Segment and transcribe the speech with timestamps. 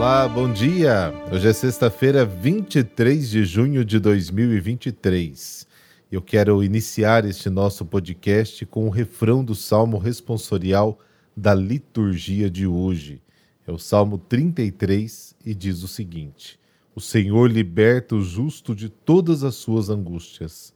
[0.00, 1.12] Olá, bom dia!
[1.30, 5.66] Hoje é sexta-feira, 23 de junho de 2023.
[6.10, 10.98] Eu quero iniciar este nosso podcast com o refrão do Salmo responsorial
[11.36, 13.20] da liturgia de hoje.
[13.66, 16.58] É o Salmo 33 e diz o seguinte:
[16.94, 20.72] O Senhor liberta o justo de todas as suas angústias.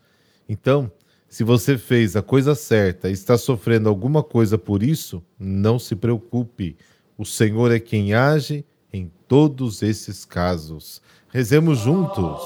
[0.46, 0.92] Então,
[1.30, 5.96] se você fez a coisa certa e está sofrendo alguma coisa por isso, não se
[5.96, 6.76] preocupe.
[7.16, 11.02] O Senhor é quem age em todos esses casos.
[11.28, 12.40] Rezemos juntos.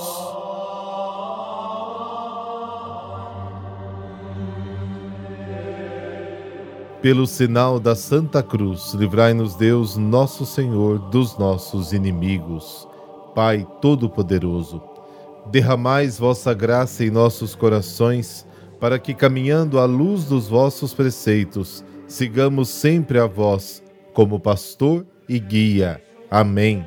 [7.02, 12.88] Pelo sinal da Santa Cruz, livrai-nos Deus, nosso Senhor, dos nossos inimigos.
[13.34, 14.82] Pai Todo-Poderoso,
[15.50, 18.46] derramais vossa graça em nossos corações,
[18.80, 23.82] para que, caminhando à luz dos vossos preceitos, sigamos sempre a vós,
[24.14, 26.84] como pastor e guia Amém.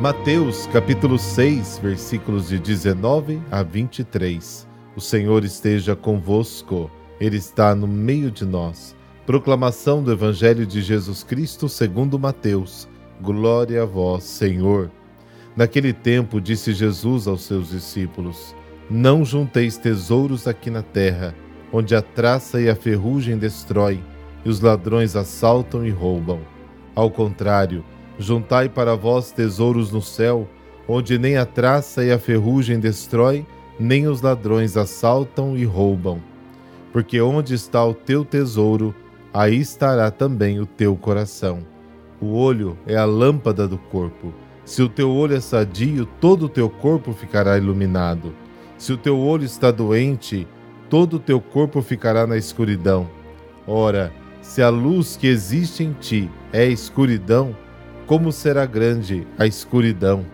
[0.00, 4.66] Mateus capítulo 6, versículos de 19 a 23.
[4.96, 6.90] O Senhor esteja convosco,
[7.20, 8.96] Ele está no meio de nós.
[9.24, 12.88] Proclamação do Evangelho de Jesus Cristo segundo Mateus.
[13.20, 14.90] Glória a vós, Senhor.
[15.56, 18.56] Naquele tempo disse Jesus aos seus discípulos:
[18.90, 21.34] Não junteis tesouros aqui na terra,
[21.72, 24.00] onde a traça e a ferrugem destrói,
[24.44, 26.40] e os ladrões assaltam e roubam.
[26.94, 27.84] Ao contrário,
[28.18, 30.48] juntai para vós tesouros no céu,
[30.86, 33.46] onde nem a traça e a ferrugem destrói,
[33.78, 36.20] nem os ladrões assaltam e roubam.
[36.92, 38.94] Porque onde está o teu tesouro,
[39.32, 41.60] aí estará também o teu coração.
[42.20, 44.34] O olho é a lâmpada do corpo.
[44.64, 48.34] Se o teu olho é sadio, todo o teu corpo ficará iluminado.
[48.76, 50.46] Se o teu olho está doente,
[50.88, 53.08] todo o teu corpo ficará na escuridão.
[53.66, 57.54] Ora, se a luz que existe em ti é escuridão,
[58.06, 60.24] como será grande a escuridão?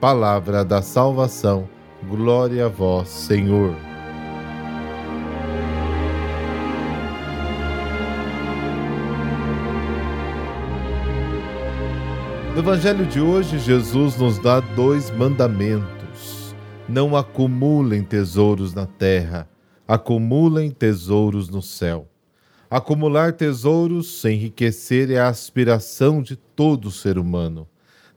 [0.00, 1.66] Palavra da salvação,
[2.06, 3.74] glória a vós, Senhor.
[12.52, 16.54] No Evangelho de hoje, Jesus nos dá dois mandamentos.
[16.86, 19.48] Não acumulem tesouros na terra
[19.86, 22.08] acumulem tesouros no céu.
[22.70, 27.68] Acumular tesouros, enriquecer é a aspiração de todo ser humano.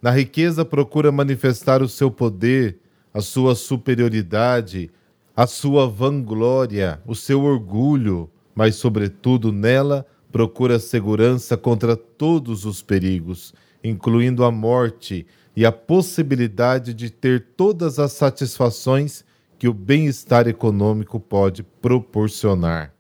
[0.01, 2.79] Na riqueza, procura manifestar o seu poder,
[3.13, 4.89] a sua superioridade,
[5.35, 13.53] a sua vanglória, o seu orgulho, mas, sobretudo, nela procura segurança contra todos os perigos,
[13.83, 19.23] incluindo a morte e a possibilidade de ter todas as satisfações
[19.57, 22.93] que o bem-estar econômico pode proporcionar.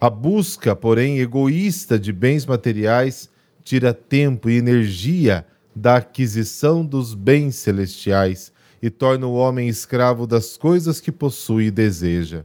[0.00, 3.30] A busca, porém, egoísta de bens materiais
[3.62, 10.56] tira tempo e energia da aquisição dos bens celestiais e torna o homem escravo das
[10.56, 12.44] coisas que possui e deseja.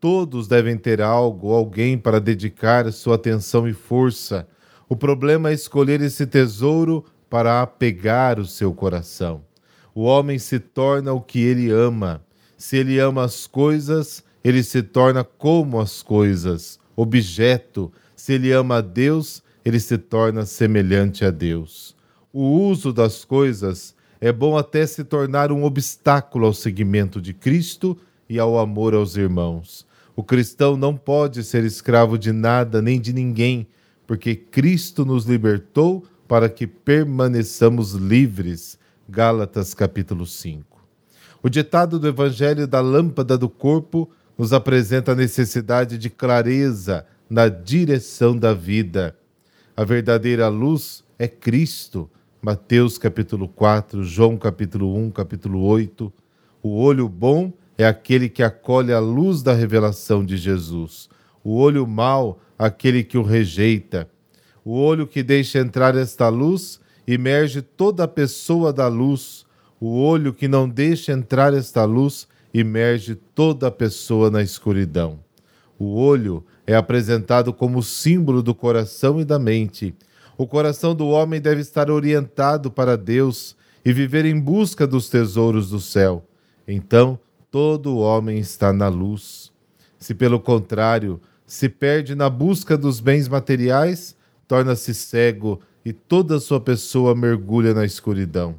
[0.00, 4.46] Todos devem ter algo, alguém para dedicar sua atenção e força.
[4.88, 9.42] O problema é escolher esse tesouro para apegar o seu coração.
[9.92, 12.22] O homem se torna o que ele ama.
[12.58, 17.92] Se ele ama as coisas, ele se torna como as coisas, objeto.
[18.16, 21.94] Se ele ama a Deus, ele se torna semelhante a Deus.
[22.32, 27.96] O uso das coisas é bom até se tornar um obstáculo ao seguimento de Cristo
[28.28, 29.86] e ao amor aos irmãos.
[30.16, 33.68] O cristão não pode ser escravo de nada nem de ninguém,
[34.04, 38.76] porque Cristo nos libertou para que permaneçamos livres.
[39.08, 40.77] Gálatas capítulo 5.
[41.40, 47.48] O ditado do Evangelho da lâmpada do corpo nos apresenta a necessidade de clareza na
[47.48, 49.16] direção da vida.
[49.76, 52.10] A verdadeira luz é Cristo.
[52.42, 56.12] Mateus capítulo 4, João capítulo 1, capítulo 8.
[56.60, 61.08] O olho bom é aquele que acolhe a luz da revelação de Jesus.
[61.44, 64.10] O olho mau, aquele que o rejeita.
[64.64, 69.46] O olho que deixa entrar esta luz imerge toda a pessoa da luz
[69.80, 75.20] o olho que não deixa entrar esta luz imerge toda a pessoa na escuridão.
[75.78, 79.94] O olho é apresentado como símbolo do coração e da mente.
[80.36, 85.70] O coração do homem deve estar orientado para Deus e viver em busca dos tesouros
[85.70, 86.24] do céu.
[86.66, 87.18] Então,
[87.50, 89.52] todo homem está na luz.
[89.98, 94.16] Se, pelo contrário, se perde na busca dos bens materiais,
[94.46, 98.56] torna-se cego e toda sua pessoa mergulha na escuridão.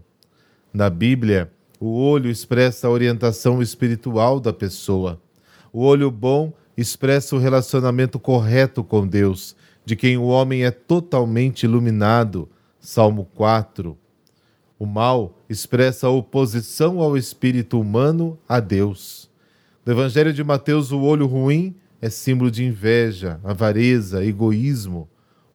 [0.72, 5.20] Na Bíblia, o olho expressa a orientação espiritual da pessoa.
[5.74, 11.64] O olho bom expressa o relacionamento correto com Deus, de quem o homem é totalmente
[11.64, 12.48] iluminado.
[12.80, 13.98] Salmo 4.
[14.78, 19.28] O mal expressa a oposição ao espírito humano a Deus.
[19.84, 25.10] No Evangelho de Mateus, o olho ruim é símbolo de inveja, avareza, egoísmo.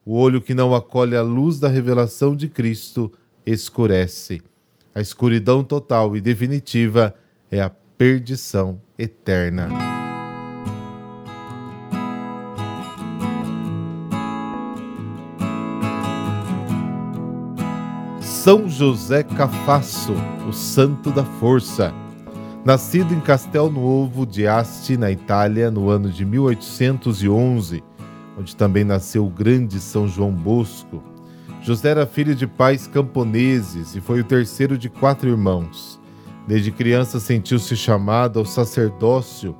[0.05, 3.11] O olho que não acolhe a luz da revelação de Cristo
[3.45, 4.41] escurece.
[4.95, 7.13] A escuridão total e definitiva
[7.51, 9.67] é a perdição eterna.
[18.21, 20.13] São José Cafasso,
[20.47, 21.93] o santo da força.
[22.63, 27.83] Nascido em Castel Nuovo de Asti, na Itália, no ano de 1811,
[28.39, 31.03] onde também nasceu o grande São João Bosco,
[31.65, 35.99] José era filho de pais camponeses e foi o terceiro de quatro irmãos.
[36.47, 39.55] Desde criança sentiu-se chamado ao sacerdócio,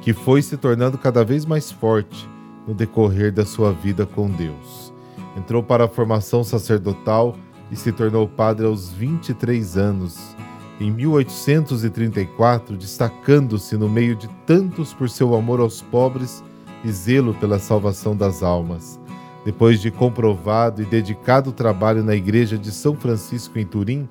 [0.00, 2.30] que foi se tornando cada vez mais forte
[2.64, 4.94] no decorrer da sua vida com Deus.
[5.36, 7.34] Entrou para a formação sacerdotal
[7.72, 10.36] e se tornou padre aos 23 anos.
[10.78, 16.40] Em 1834, destacando-se no meio de tantos por seu amor aos pobres
[16.84, 19.01] e zelo pela salvação das almas.
[19.44, 24.08] Depois de comprovado e dedicado trabalho na igreja de São Francisco em Turim,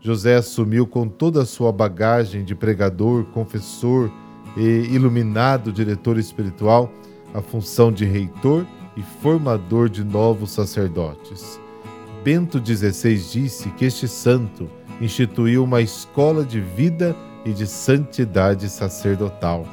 [0.00, 4.10] José assumiu com toda a sua bagagem de pregador, confessor
[4.56, 6.90] e iluminado diretor espiritual
[7.34, 8.64] a função de reitor
[8.96, 11.60] e formador de novos sacerdotes.
[12.22, 14.68] Bento XVI disse que este santo
[15.00, 17.14] instituiu uma escola de vida
[17.44, 19.66] e de santidade sacerdotal.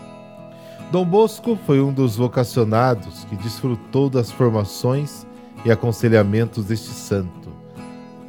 [0.95, 5.27] Dom Bosco foi um dos vocacionados que desfrutou das formações
[5.65, 7.50] e aconselhamentos deste santo.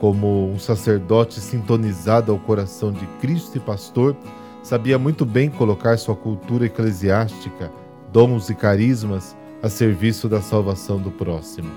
[0.00, 4.16] Como um sacerdote sintonizado ao coração de Cristo e pastor,
[4.64, 7.70] sabia muito bem colocar sua cultura eclesiástica,
[8.12, 11.70] dons e carismas a serviço da salvação do próximo.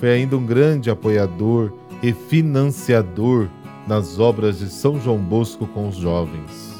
[0.00, 3.48] Foi ainda um grande apoiador e financiador
[3.86, 6.71] nas obras de São João Bosco com os jovens.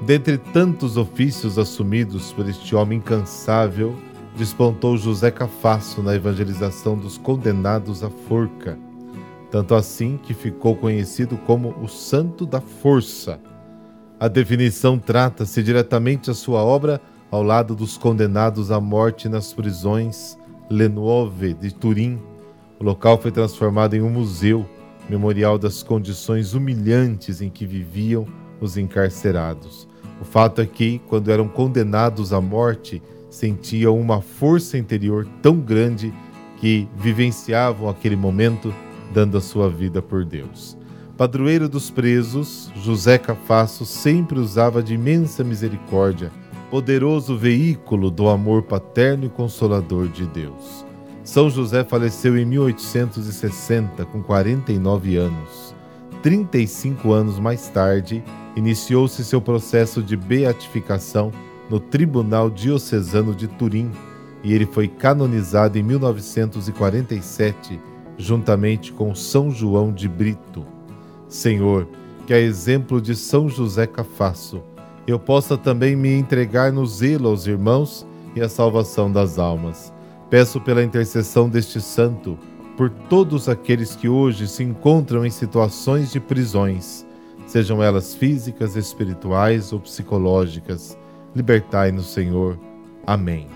[0.00, 3.96] Dentre tantos ofícios assumidos por este homem incansável,
[4.36, 8.78] despontou José Cafasso na evangelização dos condenados à forca,
[9.50, 13.40] tanto assim que ficou conhecido como o Santo da Força.
[14.20, 17.00] A definição trata-se diretamente a sua obra
[17.30, 20.38] ao lado dos condenados à morte nas prisões
[20.70, 22.20] Lenuove de Turim.
[22.78, 24.64] O local foi transformado em um museu,
[25.08, 28.26] memorial das condições humilhantes em que viviam
[28.60, 29.88] os encarcerados.
[30.20, 36.12] O fato é que, quando eram condenados à morte, sentiam uma força interior tão grande
[36.60, 38.74] que vivenciavam aquele momento
[39.12, 40.76] dando a sua vida por Deus.
[41.16, 46.30] Padroeiro dos presos, José Cafasso sempre usava de imensa misericórdia,
[46.70, 50.86] poderoso veículo do amor paterno e consolador de Deus.
[51.24, 55.67] São José faleceu em 1860, com 49 anos.
[56.22, 58.22] 35 anos mais tarde,
[58.56, 61.30] iniciou-se seu processo de beatificação
[61.70, 63.90] no Tribunal Diocesano de Turim
[64.42, 67.80] e ele foi canonizado em 1947,
[68.16, 70.64] juntamente com São João de Brito.
[71.28, 71.86] Senhor,
[72.26, 74.62] que a exemplo de São José Cafasso,
[75.06, 79.92] eu possa também me entregar no zelo aos irmãos e à salvação das almas.
[80.28, 82.38] Peço pela intercessão deste santo,
[82.78, 87.06] por todos aqueles que hoje se encontram em situações de prisões
[87.48, 90.96] sejam elas físicas, espirituais ou psicológicas.
[91.34, 92.58] Libertai-nos, Senhor.
[93.06, 93.48] Amém.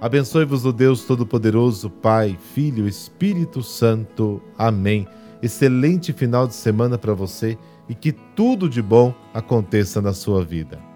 [0.00, 4.42] Abençoe-vos o Deus Todo-Poderoso, Pai, Filho, Espírito Santo.
[4.58, 5.06] Amém.
[5.42, 10.93] Excelente final de semana para você e que tudo de bom aconteça na sua vida.